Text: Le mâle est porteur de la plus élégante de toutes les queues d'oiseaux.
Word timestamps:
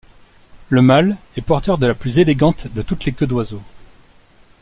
Le 0.69 0.81
mâle 0.81 1.15
est 1.37 1.43
porteur 1.43 1.77
de 1.77 1.85
la 1.85 1.93
plus 1.93 2.17
élégante 2.17 2.65
de 2.73 2.81
toutes 2.81 3.05
les 3.05 3.11
queues 3.13 3.27
d'oiseaux. 3.27 3.61